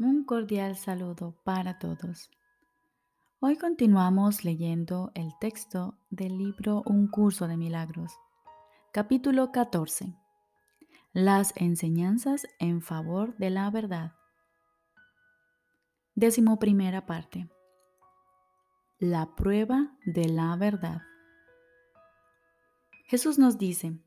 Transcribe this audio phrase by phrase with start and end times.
[0.00, 2.30] Un cordial saludo para todos.
[3.40, 8.12] Hoy continuamos leyendo el texto del libro Un curso de milagros,
[8.92, 10.14] capítulo 14.
[11.12, 14.12] Las enseñanzas en favor de la verdad.
[16.14, 17.50] Décimo primera parte.
[19.00, 21.02] La prueba de la verdad.
[23.06, 23.98] Jesús nos dice,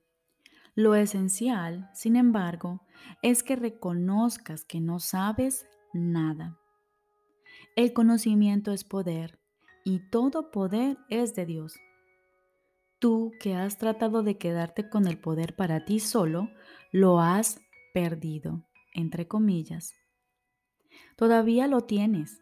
[0.73, 2.85] lo esencial, sin embargo,
[3.21, 6.57] es que reconozcas que no sabes nada.
[7.75, 9.39] El conocimiento es poder
[9.83, 11.75] y todo poder es de Dios.
[12.99, 16.49] Tú que has tratado de quedarte con el poder para ti solo,
[16.91, 17.59] lo has
[17.93, 19.93] perdido, entre comillas.
[21.15, 22.41] Todavía lo tienes,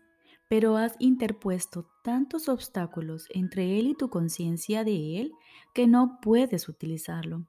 [0.50, 5.32] pero has interpuesto tantos obstáculos entre él y tu conciencia de él
[5.74, 7.46] que no puedes utilizarlo.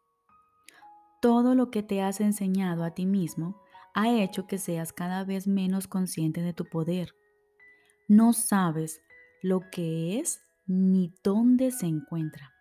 [1.20, 3.60] Todo lo que te has enseñado a ti mismo
[3.94, 7.14] ha hecho que seas cada vez menos consciente de tu poder.
[8.08, 9.00] No sabes
[9.42, 12.52] lo que es ni dónde se encuentra.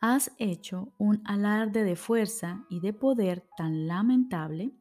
[0.00, 4.72] Has hecho un alarde de fuerza y de poder tan lamentable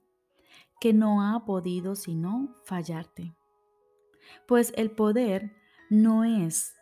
[0.80, 3.36] que no ha podido sino fallarte.
[4.48, 5.52] Pues el poder
[5.90, 6.74] no es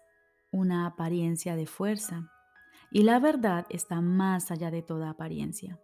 [0.52, 2.32] una apariencia de fuerza
[2.92, 5.80] y la verdad está más allá de toda apariencia.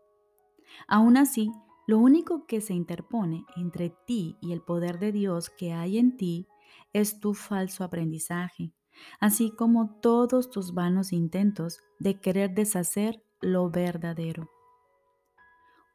[0.87, 1.51] Aún así,
[1.87, 6.17] lo único que se interpone entre ti y el poder de Dios que hay en
[6.17, 6.47] ti
[6.93, 8.73] es tu falso aprendizaje,
[9.19, 14.49] así como todos tus vanos intentos de querer deshacer lo verdadero.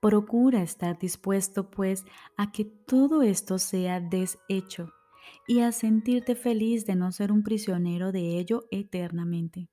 [0.01, 2.05] Procura estar dispuesto, pues,
[2.37, 4.93] a que todo esto sea deshecho
[5.47, 9.69] y a sentirte feliz de no ser un prisionero de ello eternamente.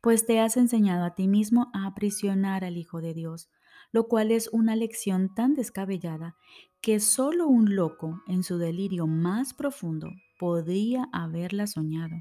[0.00, 3.48] Pues te has enseñado a ti mismo a aprisionar al Hijo de Dios,
[3.92, 6.36] lo cual es una lección tan descabellada
[6.80, 12.16] que solo un loco en su delirio más profundo podría haberla soñado.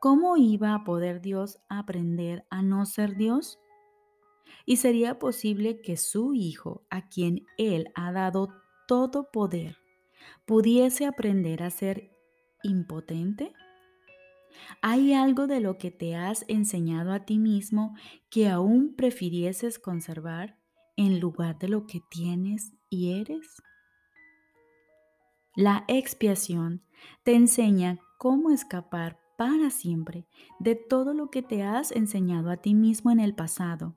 [0.00, 3.58] ¿Cómo iba a poder Dios aprender a no ser Dios?
[4.64, 8.48] ¿Y sería posible que su Hijo, a quien Él ha dado
[8.86, 9.76] todo poder,
[10.46, 12.10] pudiese aprender a ser
[12.62, 13.52] impotente?
[14.82, 17.94] ¿Hay algo de lo que te has enseñado a ti mismo
[18.30, 20.58] que aún prefirieses conservar
[20.96, 23.62] en lugar de lo que tienes y eres?
[25.56, 26.82] La expiación
[27.24, 30.26] te enseña cómo escapar para siempre
[30.58, 33.96] de todo lo que te has enseñado a ti mismo en el pasado,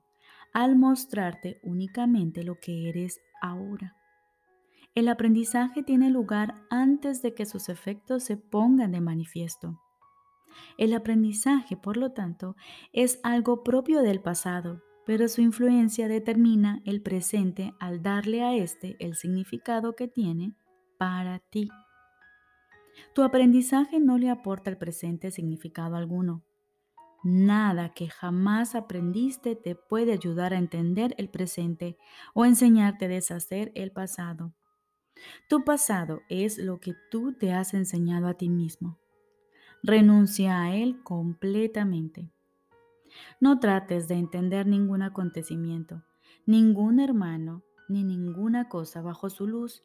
[0.52, 3.96] al mostrarte únicamente lo que eres ahora.
[4.94, 9.80] El aprendizaje tiene lugar antes de que sus efectos se pongan de manifiesto.
[10.78, 12.56] El aprendizaje, por lo tanto,
[12.92, 18.96] es algo propio del pasado, pero su influencia determina el presente al darle a éste
[19.00, 20.54] el significado que tiene
[20.98, 21.68] para ti.
[23.14, 26.44] Tu aprendizaje no le aporta al presente significado alguno.
[27.24, 31.96] Nada que jamás aprendiste te puede ayudar a entender el presente
[32.34, 34.54] o enseñarte a deshacer el pasado.
[35.48, 38.98] Tu pasado es lo que tú te has enseñado a ti mismo.
[39.82, 42.30] Renuncia a él completamente.
[43.40, 46.02] No trates de entender ningún acontecimiento,
[46.46, 49.84] ningún hermano, ni ninguna cosa bajo su luz,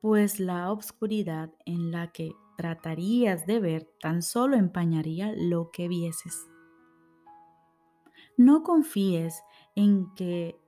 [0.00, 6.46] pues la obscuridad en la que tratarías de ver tan solo empañaría lo que vieses.
[8.36, 9.42] No confíes
[9.74, 10.60] en que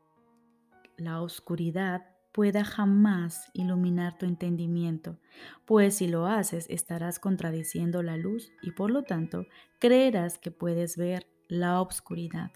[0.97, 5.19] la oscuridad pueda jamás iluminar tu entendimiento,
[5.65, 9.47] pues si lo haces estarás contradiciendo la luz y por lo tanto
[9.79, 12.51] creerás que puedes ver la obscuridad.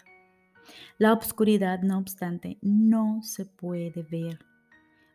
[0.99, 4.39] La obscuridad, no obstante, no se puede ver,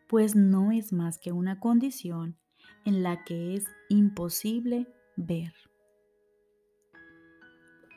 [0.08, 2.36] pues no es más que una condición
[2.84, 5.52] en la que es imposible ver.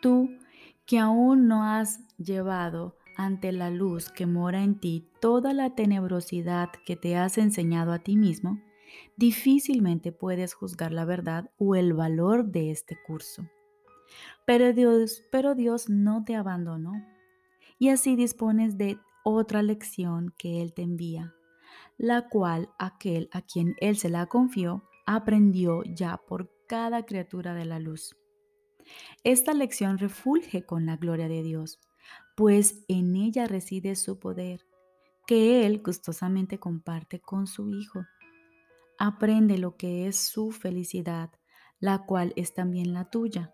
[0.02, 0.30] Tú
[0.86, 6.70] que aún no has llevado ante la luz que mora en ti toda la tenebrosidad
[6.86, 8.62] que te has enseñado a ti mismo,
[9.18, 13.48] difícilmente puedes juzgar la verdad o el valor de este curso.
[14.46, 16.94] Pero Dios, pero Dios no te abandonó
[17.80, 21.34] y así dispones de otra lección que Él te envía,
[21.98, 27.66] la cual aquel a quien Él se la confió aprendió ya por cada criatura de
[27.66, 28.16] la luz.
[29.24, 31.80] Esta lección refulge con la gloria de Dios
[32.36, 34.66] pues en ella reside su poder,
[35.28, 38.06] que Él gustosamente comparte con su Hijo.
[38.98, 41.32] Aprende lo que es su felicidad,
[41.80, 43.54] la cual es también la tuya.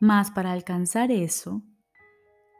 [0.00, 1.62] Mas para alcanzar eso,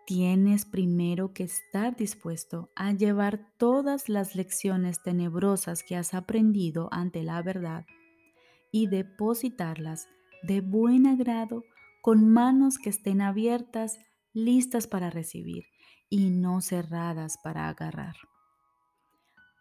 [0.07, 7.23] tienes primero que estar dispuesto a llevar todas las lecciones tenebrosas que has aprendido ante
[7.23, 7.85] la verdad
[8.73, 10.09] y depositarlas
[10.43, 11.65] de buen agrado
[12.01, 13.99] con manos que estén abiertas,
[14.45, 15.67] listas para recibir
[16.09, 18.17] y no cerradas para agarrar.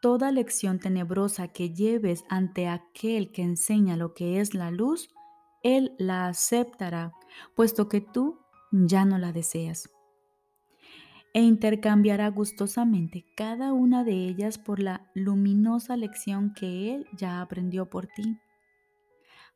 [0.02, 5.10] Toda lección tenebrosa que lleves ante aquel que enseña lo que es la luz,
[5.64, 7.14] Él la aceptará,
[7.56, 8.40] puesto que tú
[8.72, 9.90] ya no la deseas.
[11.34, 17.90] E intercambiará gustosamente cada una de ellas por la luminosa lección que Él ya aprendió
[17.90, 18.40] por ti.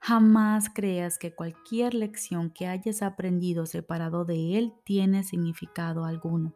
[0.04, 6.56] Jamás creas que cualquier lección que hayas aprendido separado de Él tiene significado alguno.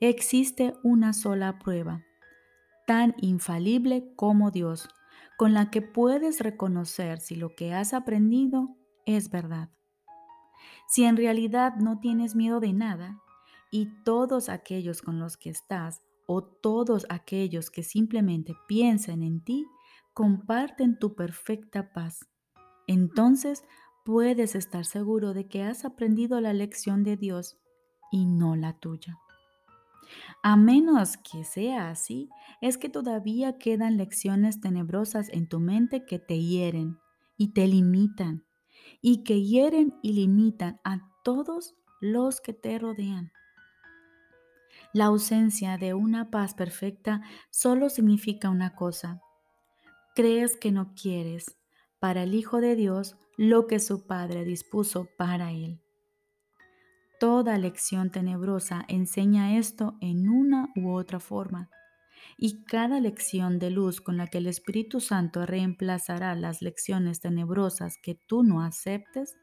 [0.00, 2.02] Existe una sola prueba,
[2.86, 4.88] tan infalible como Dios,
[5.36, 9.68] con la que puedes reconocer si lo que has aprendido es verdad.
[10.88, 13.20] Si en realidad no tienes miedo de nada
[13.70, 19.66] y todos aquellos con los que estás o todos aquellos que simplemente piensan en ti
[20.18, 22.28] comparten tu perfecta paz,
[22.88, 23.62] entonces
[24.04, 27.56] puedes estar seguro de que has aprendido la lección de Dios
[28.10, 29.16] y no la tuya.
[30.42, 32.30] A menos que sea así,
[32.60, 36.98] es que todavía quedan lecciones tenebrosas en tu mente que te hieren
[37.36, 38.44] y te limitan,
[39.00, 43.30] y que hieren y limitan a todos los que te rodean.
[44.92, 49.22] La ausencia de una paz perfecta solo significa una cosa.
[50.18, 51.56] Crees que no quieres
[52.00, 55.80] para el Hijo de Dios lo que su Padre dispuso para él.
[57.20, 61.70] Toda lección tenebrosa enseña esto en una u otra forma,
[62.36, 67.96] y cada lección de luz con la que el Espíritu Santo reemplazará las lecciones tenebrosas
[68.02, 69.36] que tú no aceptes,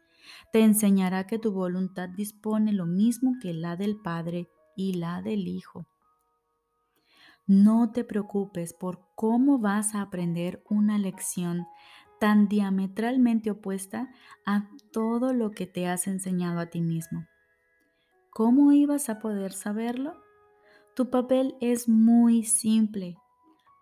[0.51, 5.48] te enseñará que tu voluntad dispone lo mismo que la del Padre y la del
[5.48, 5.88] Hijo.
[7.48, 11.68] No te preocupes por cómo vas a aprender una lección
[12.20, 14.10] tan diametralmente opuesta
[14.48, 17.28] a todo lo que te has enseñado a ti mismo.
[18.32, 20.16] ¿Cómo ibas a poder saberlo?
[20.96, 23.18] Tu papel es muy simple.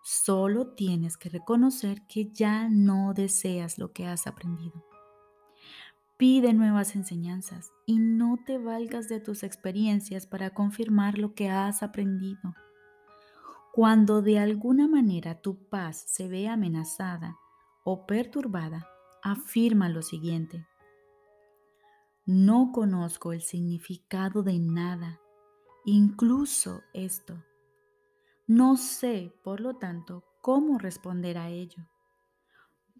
[0.02, 4.84] Solo tienes que reconocer que ya no deseas lo que has aprendido.
[6.18, 11.82] Pide nuevas enseñanzas y no te valgas de tus experiencias para confirmar lo que has
[11.82, 12.54] aprendido.
[13.74, 17.36] Cuando de alguna manera tu paz se ve amenazada
[17.82, 18.86] o perturbada,
[19.20, 20.64] afirma lo siguiente.
[22.24, 25.18] No conozco el significado de nada,
[25.84, 27.42] incluso esto.
[28.46, 31.84] No sé, por lo tanto, cómo responder a ello.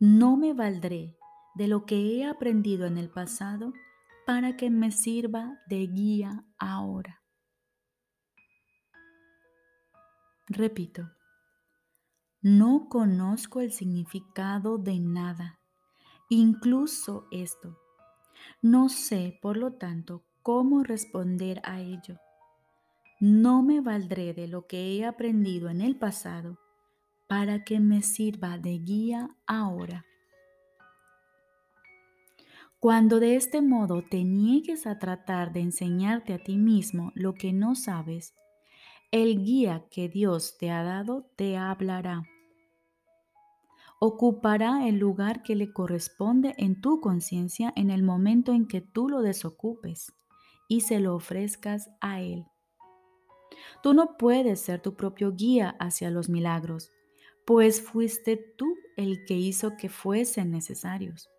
[0.00, 1.17] No me valdré
[1.55, 3.73] de lo que he aprendido en el pasado
[4.27, 7.24] para que me sirva de guía ahora.
[10.56, 11.11] Repito,
[12.41, 15.59] no conozco el significado de nada,
[16.29, 17.77] incluso esto.
[18.62, 22.21] No sé, por lo tanto, cómo responder a ello.
[23.19, 26.56] No me valdré de lo que he aprendido en el pasado
[27.27, 30.05] para que me sirva de guía ahora.
[32.79, 37.53] Cuando de este modo te niegues a tratar de enseñarte a ti mismo lo que
[37.53, 38.35] no sabes,
[39.11, 42.25] el guía que Dios te ha dado te hablará
[44.06, 49.08] ocupará el lugar que le corresponde en tu conciencia en el momento en que tú
[49.08, 50.13] lo desocupes
[50.69, 52.44] y se lo ofrezcas a Él.
[53.82, 56.91] Tú no puedes ser tu propio guía hacia los milagros,
[57.46, 61.31] pues fuiste tú el que hizo que fuesen necesarios.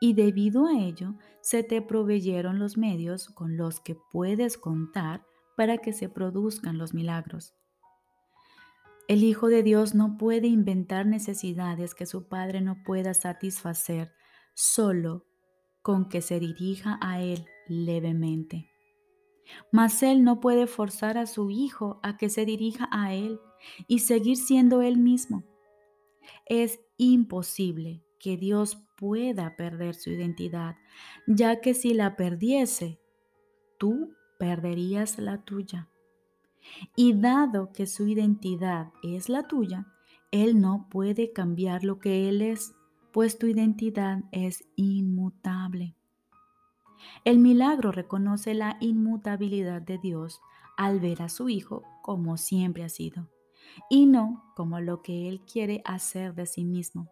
[0.00, 5.26] Y debido a ello, se te proveyeron los medios con los que puedes contar
[5.60, 7.54] para que se produzcan los milagros.
[9.08, 14.10] El Hijo de Dios no puede inventar necesidades que su Padre no pueda satisfacer
[14.54, 15.26] solo
[15.82, 18.70] con que se dirija a Él levemente.
[19.70, 23.38] Mas Él no puede forzar a su Hijo a que se dirija a Él
[23.86, 25.44] y seguir siendo Él mismo.
[26.46, 30.76] Es imposible que Dios pueda perder su identidad,
[31.26, 32.98] ya que si la perdiese,
[33.78, 35.88] tú perderías la tuya.
[36.96, 39.86] Y dado que su identidad es la tuya,
[40.30, 42.74] Él no puede cambiar lo que Él es,
[43.12, 45.94] pues tu identidad es inmutable.
[47.24, 50.40] El milagro reconoce la inmutabilidad de Dios
[50.78, 53.28] al ver a su Hijo como siempre ha sido,
[53.90, 57.10] y no como lo que Él quiere hacer de sí mismo.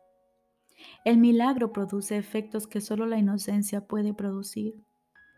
[1.05, 4.75] El milagro produce efectos que solo la inocencia puede producir,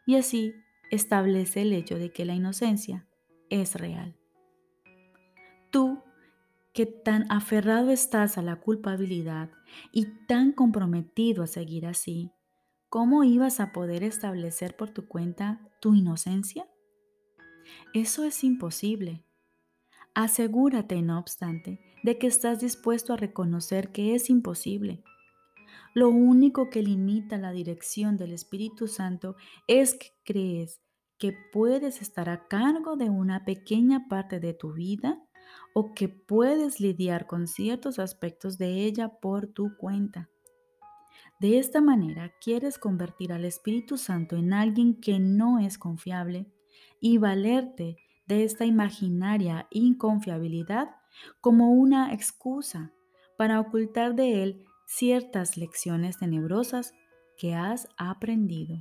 [0.06, 0.54] y así
[0.90, 3.06] establece el hecho de que la inocencia
[3.49, 4.16] es real.
[5.70, 6.02] Tú,
[6.73, 9.50] que tan aferrado estás a la culpabilidad
[9.92, 12.32] y tan comprometido a seguir así,
[12.88, 16.68] ¿cómo ibas a poder establecer por tu cuenta tu inocencia?
[17.94, 19.25] Eso es imposible.
[20.14, 25.02] Asegúrate, no obstante, de que estás dispuesto a reconocer que es imposible.
[25.95, 29.37] Lo único que limita la dirección del Espíritu Santo
[29.67, 30.81] es que crees
[31.19, 35.23] que puedes estar a cargo de una pequeña parte de tu vida
[35.75, 40.31] o que puedes lidiar con ciertos aspectos de ella por tu cuenta.
[41.41, 46.47] De esta manera quieres convertir al Espíritu Santo en alguien que no es confiable
[47.00, 47.97] y valerte
[48.27, 50.91] de esta imaginaria inconfiabilidad
[51.41, 52.93] como una excusa
[53.37, 56.94] para ocultar de él ciertas lecciones tenebrosas
[57.38, 58.76] que has aprendido.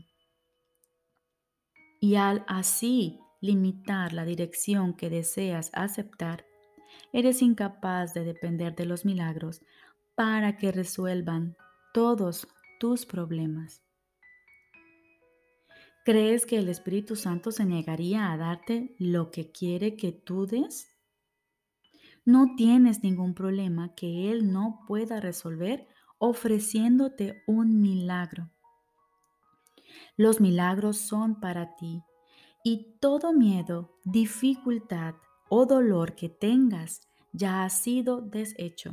[2.02, 6.46] Y al así limitar la dirección que deseas aceptar,
[7.14, 9.62] eres incapaz de depender de los milagros
[10.16, 11.56] para que resuelvan
[11.94, 12.48] todos
[12.80, 13.84] tus problemas.
[16.06, 20.88] ¿Crees que el Espíritu Santo se negaría a darte lo que quiere que tú des?
[22.26, 25.88] No tienes ningún problema que Él no pueda resolver
[26.20, 28.52] ofreciéndote un milagro.
[30.16, 32.04] Los milagros son para ti
[32.64, 35.16] y todo miedo, dificultad
[35.50, 38.92] o dolor que tengas ya ha sido deshecho.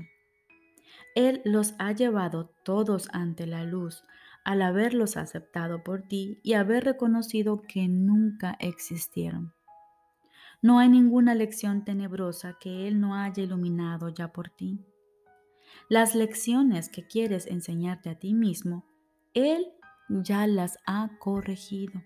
[1.14, 4.04] Él los ha llevado todos ante la luz
[4.45, 9.52] al haberlos aceptado por ti y haber reconocido que nunca existieron.
[10.62, 14.78] No hay ninguna lección tenebrosa que Él no haya iluminado ya por ti.
[15.88, 18.85] Las lecciones que quieres enseñarte a ti mismo,
[19.35, 19.66] Él
[20.09, 22.02] ya las ha corregido.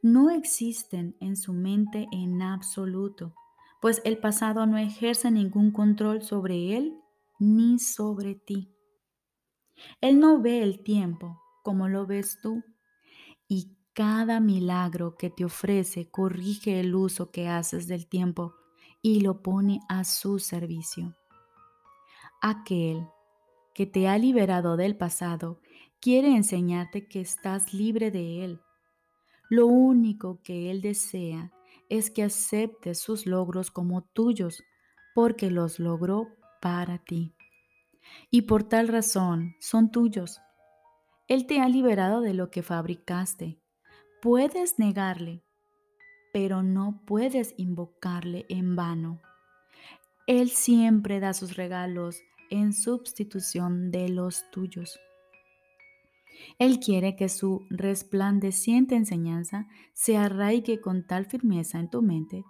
[0.00, 3.34] No existen en su mente en absoluto,
[3.80, 6.96] pues el pasado no ejerce ningún control sobre Él
[7.40, 8.72] ni sobre ti.
[10.00, 12.62] Él no ve el tiempo como lo ves tú
[13.48, 18.54] y cada milagro que te ofrece corrige el uso que haces del tiempo
[19.02, 21.16] y lo pone a su servicio.
[22.44, 23.06] Aquel
[23.72, 25.60] que te ha liberado del pasado
[26.00, 28.60] quiere enseñarte que estás libre de él.
[29.48, 31.52] Lo único que él desea
[31.88, 34.64] es que aceptes sus logros como tuyos
[35.14, 36.26] porque los logró
[36.60, 37.32] para ti.
[38.28, 40.40] Y por tal razón son tuyos.
[41.28, 43.62] Él te ha liberado de lo que fabricaste
[44.20, 45.44] Puedes negarle,
[46.32, 49.20] pero no puedes invocarle en vano.
[50.26, 52.22] Él siempre da sus regalos
[52.52, 55.00] en sustitución de los tuyos.
[56.58, 62.44] Él quiere que su resplandeciente enseñanza se arraigue con tal firmeza en tu mente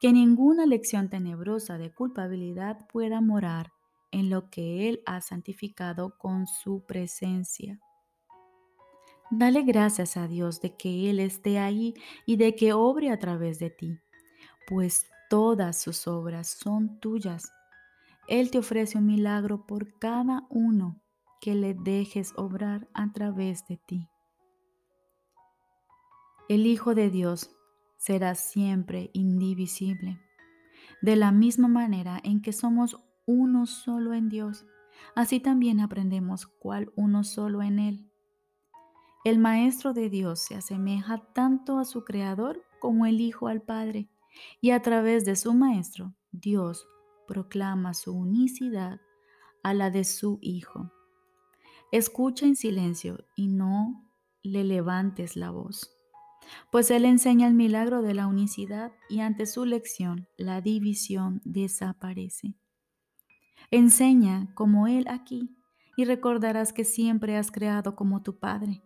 [0.00, 3.72] que ninguna lección tenebrosa de culpabilidad pueda morar
[4.12, 7.80] en lo que Él ha santificado con su presencia.
[9.30, 11.94] Dale gracias a Dios de que Él esté ahí
[12.26, 13.98] y de que obre a través de ti,
[14.68, 17.52] pues todas sus obras son tuyas.
[18.28, 21.00] Él te ofrece un milagro por cada uno
[21.40, 24.06] que le dejes obrar a través de ti.
[26.50, 27.50] El Hijo de Dios
[27.96, 30.20] será siempre indivisible.
[31.00, 34.66] De la misma manera en que somos uno solo en Dios,
[35.14, 38.10] así también aprendemos cuál uno solo en Él.
[39.24, 44.10] El Maestro de Dios se asemeja tanto a su Creador como el Hijo al Padre,
[44.60, 46.86] y a través de su Maestro, Dios
[47.28, 49.00] proclama su unicidad
[49.62, 50.92] a la de su Hijo.
[51.92, 54.10] Escucha en silencio y no
[54.42, 55.96] le levantes la voz,
[56.72, 62.56] pues Él enseña el milagro de la unicidad y ante su lección la división desaparece.
[63.70, 65.56] Enseña como Él aquí
[65.96, 68.82] y recordarás que siempre has creado como tu Padre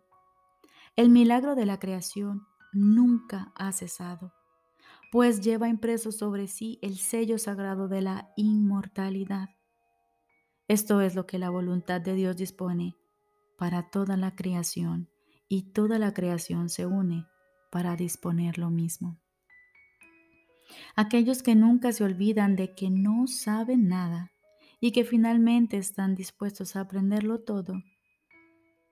[0.94, 4.34] el milagro de la creación nunca ha cesado,
[5.12, 9.50] pues lleva impreso sobre sí el sello sagrado de la inmortalidad.
[10.68, 12.96] Esto es lo que la voluntad de Dios dispone
[13.58, 15.10] para toda la creación
[15.50, 17.26] y toda la creación se une
[17.70, 19.20] para disponer lo mismo.
[20.96, 24.32] Aquellos que nunca se olvidan de que no saben nada
[24.80, 27.74] y que finalmente están dispuestos a aprenderlo todo,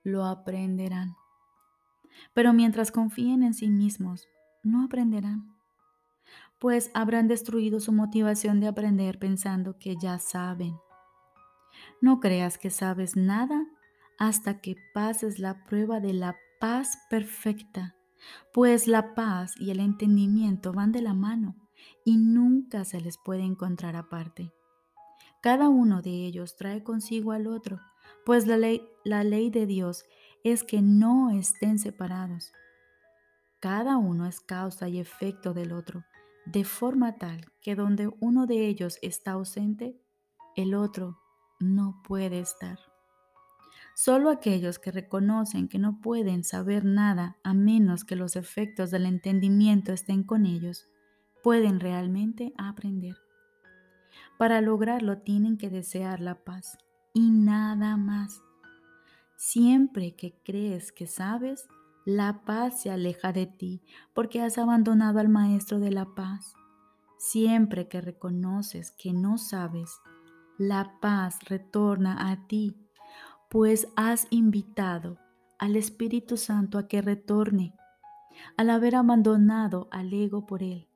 [0.03, 1.15] lo aprenderán.
[2.35, 4.27] Pero mientras confíen en sí mismos,
[4.61, 5.60] no aprenderán,
[6.59, 10.77] pues habrán destruido su motivación de aprender pensando que ya saben.
[12.01, 13.65] No creas que sabes nada
[14.19, 17.95] hasta que pases la prueba de la paz perfecta
[18.53, 21.55] pues la paz y el entendimiento van de la mano
[22.05, 24.51] y nunca se les puede encontrar aparte.
[25.41, 27.79] Cada uno de ellos trae consigo al otro,
[28.25, 30.05] pues la ley, la ley de Dios
[30.43, 32.51] es que no estén separados.
[33.59, 36.03] Cada uno es causa y efecto del otro,
[36.45, 39.99] de forma tal que donde uno de ellos está ausente,
[40.55, 41.19] el otro
[41.59, 42.79] no puede estar.
[43.95, 49.05] Solo aquellos que reconocen que no pueden saber nada a menos que los efectos del
[49.05, 50.87] entendimiento estén con ellos,
[51.43, 53.17] pueden realmente aprender.
[54.37, 56.77] Para lograrlo tienen que desear la paz
[57.13, 58.41] y nada más.
[59.37, 61.67] Siempre que crees que sabes,
[62.05, 63.81] la paz se aleja de ti
[64.13, 66.53] porque has abandonado al Maestro de la paz.
[67.17, 69.99] Siempre que reconoces que no sabes,
[70.57, 72.75] la paz retorna a ti,
[73.49, 75.19] pues has invitado
[75.59, 77.75] al Espíritu Santo a que retorne,
[78.57, 80.87] al haber abandonado al ego por él.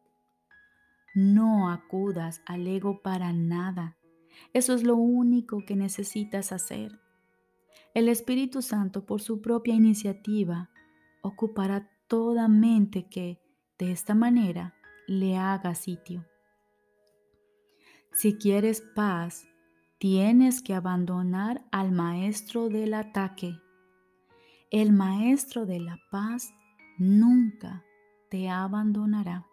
[1.13, 3.97] No acudas al ego para nada.
[4.53, 6.99] Eso es lo único que necesitas hacer.
[7.93, 10.71] El Espíritu Santo, por su propia iniciativa,
[11.25, 13.41] ocupará toda mente que,
[13.79, 14.75] de esta manera,
[15.07, 16.23] le haga sitio.
[18.13, 19.47] Si quieres paz,
[19.97, 23.59] tienes que abandonar al maestro del ataque.
[24.69, 26.53] El maestro de la paz
[26.99, 27.83] nunca
[28.29, 29.47] te abandonará.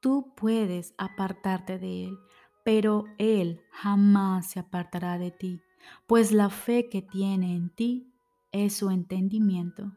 [0.00, 2.18] Tú puedes apartarte de Él,
[2.64, 5.62] pero Él jamás se apartará de ti,
[6.06, 8.12] pues la fe que tiene en ti
[8.52, 9.96] es su entendimiento.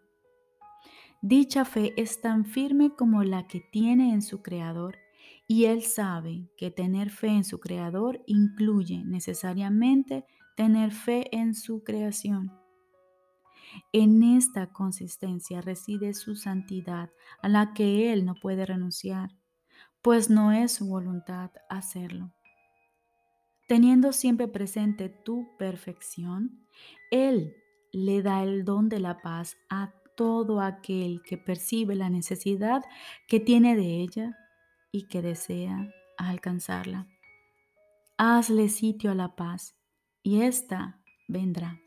[1.22, 4.98] Dicha fe es tan firme como la que tiene en su Creador,
[5.48, 10.26] y Él sabe que tener fe en su Creador incluye necesariamente
[10.56, 12.52] tener fe en su creación.
[13.94, 17.10] En esta consistencia reside su santidad
[17.42, 19.32] a la que Él no puede renunciar
[20.02, 22.34] pues no es su voluntad hacerlo.
[23.68, 26.66] Teniendo siempre presente tu perfección,
[27.12, 27.56] Él
[27.94, 32.84] le da el don de la paz a todo aquel que percibe la necesidad
[33.28, 34.38] que tiene de ella
[34.92, 37.08] y que desea alcanzarla.
[38.18, 39.76] Hazle sitio a la paz
[40.24, 41.80] y ésta vendrá,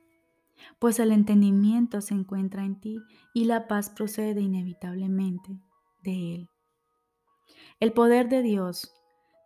[0.79, 2.99] pues el entendimiento se encuentra en ti
[3.33, 5.61] y la paz procede inevitablemente
[6.03, 6.49] de Él.
[7.81, 8.93] El poder de Dios,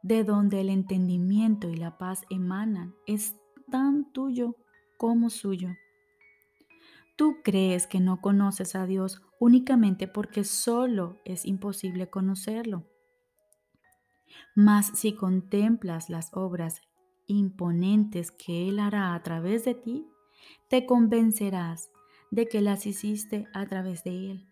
[0.03, 3.37] de donde el entendimiento y la paz emanan, es
[3.71, 4.57] tan tuyo
[4.97, 5.71] como suyo.
[7.19, 12.87] Tú crees que no conoces a Dios únicamente porque solo es imposible conocerlo.
[14.55, 16.81] Mas si contemplas las obras
[17.27, 20.07] imponentes que Él hará a través de ti,
[20.71, 21.91] te convencerás
[22.31, 24.49] de que las hiciste a través de Él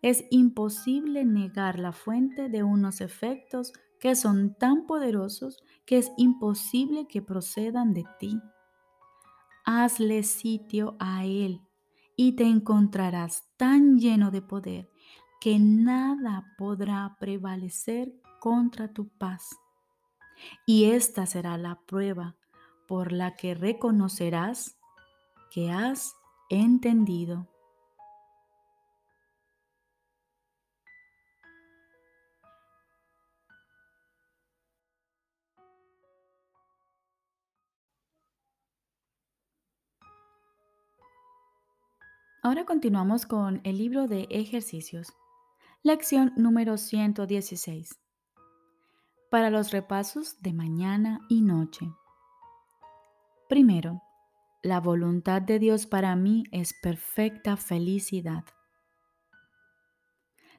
[0.00, 7.06] es imposible negar la fuente de unos efectos que son tan poderosos que es imposible
[7.06, 8.40] que procedan de ti.
[9.64, 11.60] Hazle sitio a Él
[12.16, 14.90] y te encontrarás tan lleno de poder
[15.40, 19.50] que nada podrá prevalecer contra tu paz.
[20.66, 22.36] Y esta será la prueba
[22.86, 24.76] por la que reconocerás
[25.50, 26.14] que has
[26.48, 27.51] entendido.
[42.44, 45.12] Ahora continuamos con el libro de ejercicios.
[45.84, 48.00] Lección número 116.
[49.30, 51.86] Para los repasos de mañana y noche.
[53.48, 54.02] Primero,
[54.60, 58.42] la voluntad de Dios para mí es perfecta felicidad.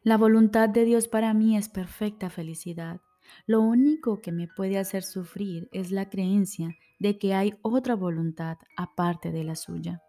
[0.03, 3.01] La voluntad de Dios para mí es perfecta felicidad.
[3.45, 8.57] Lo único que me puede hacer sufrir es la creencia de que hay otra voluntad
[8.77, 10.01] aparte de la suya.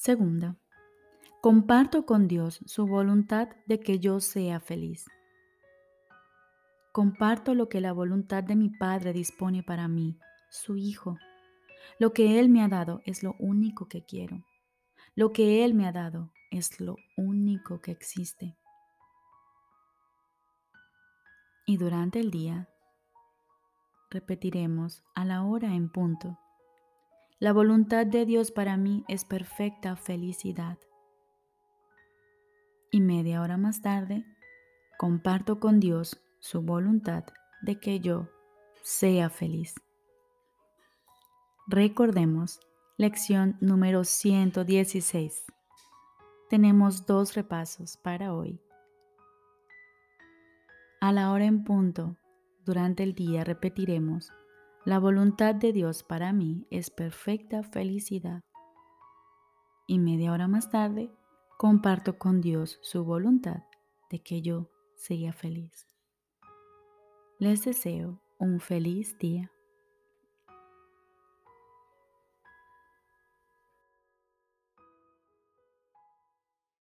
[0.00, 0.56] Segunda,
[1.42, 5.04] comparto con Dios su voluntad de que yo sea feliz.
[6.90, 10.16] Comparto lo que la voluntad de mi Padre dispone para mí,
[10.48, 11.18] su Hijo.
[11.98, 14.42] Lo que Él me ha dado es lo único que quiero.
[15.14, 18.56] Lo que Él me ha dado es lo único que existe.
[21.66, 22.70] Y durante el día
[24.08, 26.38] repetiremos a la hora en punto
[27.40, 30.78] la voluntad de Dios para mí es perfecta felicidad.
[32.90, 34.26] Y media hora más tarde,
[34.98, 37.24] comparto con Dios su voluntad
[37.62, 38.28] de que yo
[38.82, 39.74] sea feliz.
[41.66, 42.60] Recordemos
[42.98, 45.46] lección número 116.
[46.50, 48.60] tenemos dos repasos para hoy.
[51.00, 52.18] A la hora en punto,
[52.66, 54.30] durante el día repetiremos,
[54.84, 58.42] la voluntad de Dios para mí es perfecta felicidad.
[59.86, 61.10] Y media hora más tarde,
[61.58, 63.64] comparto con Dios su voluntad
[64.10, 65.86] de que yo sea feliz.
[67.38, 69.52] Les deseo un feliz día.